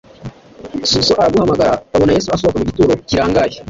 So 0.89 0.99
araguhamagara. 1.21 1.73
Babona 1.91 2.13
Yesu 2.15 2.29
asohoka 2.31 2.59
mu 2.59 2.65
gituro 2.69 2.91
kirangaye 3.07 3.55